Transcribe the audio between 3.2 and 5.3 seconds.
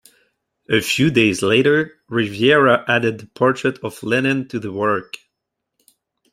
portrait of Lenin to the work.